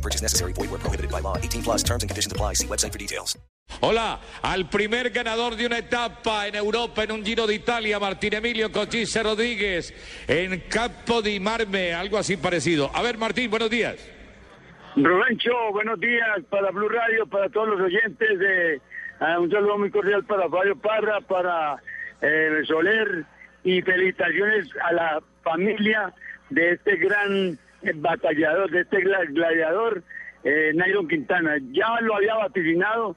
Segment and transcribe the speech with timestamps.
[0.00, 0.54] No purchase necessary.
[0.54, 1.36] Void where prohibited by law.
[1.36, 2.54] 18 plus terms and conditions apply.
[2.54, 3.36] See website for details.
[3.82, 8.34] Hola, al primer ganador de una etapa en Europa en un Giro de Italia, Martín
[8.34, 9.94] Emilio Cochise Rodríguez,
[10.26, 12.90] en Campo di Marme, algo así parecido.
[12.92, 13.96] A ver, Martín, buenos días.
[14.96, 18.38] Rubencho, buenos días para Blue Radio, para todos los oyentes.
[18.38, 18.80] De,
[19.38, 21.76] un saludo muy cordial para Fabio Parra, para
[22.22, 23.24] eh, Soler
[23.62, 26.12] y felicitaciones a la familia
[26.48, 27.58] de este gran
[27.94, 30.02] batallador, de este gladiador,
[30.44, 31.58] eh, Nairo Quintana.
[31.72, 33.16] Ya lo había vaticinado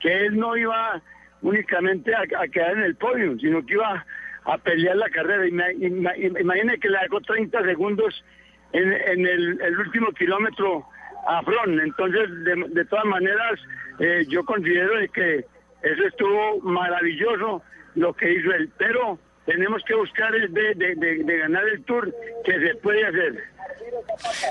[0.00, 1.02] que él no iba
[1.42, 4.04] únicamente a, quedar en el podio, sino que iba
[4.44, 5.46] a pelear la carrera.
[5.46, 8.24] Imagínese que le dejó 30 segundos
[8.72, 10.86] en, el último kilómetro
[11.26, 11.80] a Fron.
[11.80, 13.60] Entonces, de, todas maneras,
[13.98, 15.44] eh, yo considero que
[15.82, 17.62] eso estuvo maravilloso
[17.94, 22.12] lo que hizo él, pero tenemos que buscar de, de, ganar el Tour
[22.44, 23.44] que se puede hacer.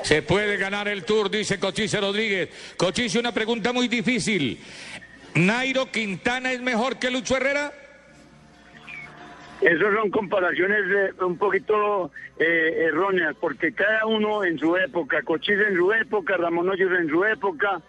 [0.03, 2.49] Se puede ganar el Tour, dice Cochise Rodríguez.
[2.77, 4.59] Cochise, una pregunta muy difícil.
[5.35, 7.71] ¿Nairo Quintana es mejor que Lucho Herrera?
[9.61, 15.67] Esas son comparaciones eh, un poquito eh, erróneas, porque cada uno en su época, Cochise
[15.69, 17.81] en su época, Ramón Hoyos en su época,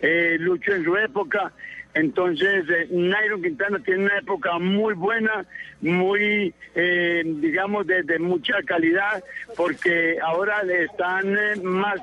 [0.00, 1.52] eh, Lucho en su época,
[1.98, 5.44] entonces, eh, Nairo Quintana tiene una época muy buena,
[5.80, 9.22] muy, eh, digamos, de, mucha calidad,
[9.56, 12.00] porque ahora están eh, más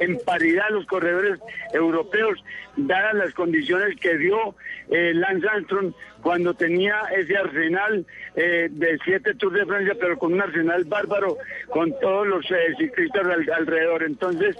[0.00, 1.38] en paridad los corredores
[1.72, 2.42] europeos,
[2.76, 4.54] dadas las condiciones que dio
[4.88, 10.84] Lance Armstrong cuando tenía ese arsenal de siete Tours de Francia, pero con un arsenal
[10.84, 11.38] bárbaro,
[11.68, 12.46] con todos los
[12.78, 13.26] ciclistas
[13.56, 14.02] alrededor.
[14.04, 14.56] Entonces,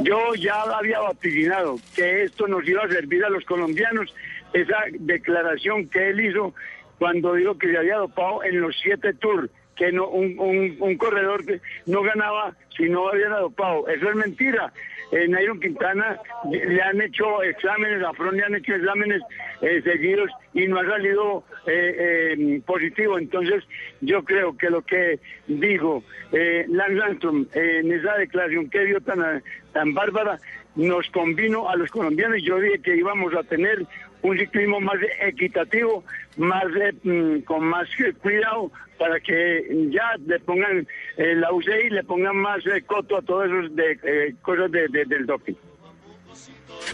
[0.00, 4.05] yo ya había vaticinado que esto nos iba a servir a los colombianos,
[4.52, 6.54] esa declaración que él hizo
[6.98, 11.60] cuando dijo que se había dopado en los siete tours, que no, un, corredor que
[11.84, 13.86] no ganaba si no había dopado.
[13.88, 14.72] Eso es mentira.
[15.12, 16.18] En Nairo Quintana
[16.50, 19.22] le han hecho exámenes, a Fron le han hecho exámenes
[19.62, 23.16] eh, seguidos y no ha salido eh, eh, positivo.
[23.16, 23.62] Entonces,
[24.00, 29.94] yo creo que lo que dijo Lance Armstrong en esa declaración que dio tan, tan
[29.94, 30.38] bárbara
[30.74, 32.42] nos convino a los colombianos.
[32.42, 33.86] Yo dije que íbamos a tener
[34.22, 36.04] un ciclismo más equitativo,
[36.36, 36.64] más
[37.02, 37.88] mm, con más
[38.20, 43.22] cuidado para que ya le pongan eh, la UCI, le pongan más eh, coto a
[43.22, 45.54] todas esas de, eh, cosas del doping.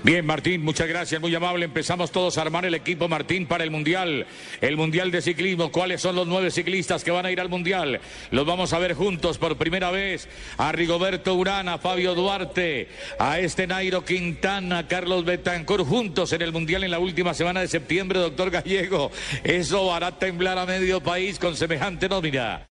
[0.04, 1.64] Bien, Martín, muchas gracias, muy amable.
[1.64, 4.26] Empezamos todos a armar el equipo, Martín, para el Mundial.
[4.60, 5.70] El Mundial de Ciclismo.
[5.70, 8.00] ¿Cuáles son los nueve ciclistas que van a ir al Mundial?
[8.30, 10.28] Los vamos a ver juntos por primera vez.
[10.56, 16.42] A Rigoberto Urana, a Fabio Duarte, a este Nairo Quintana, a Carlos Betancourt, juntos en
[16.42, 19.12] el Mundial en la última semana de septiembre, doctor Gallego.
[19.44, 22.66] Eso hará temblar a medio país con semejante nómina.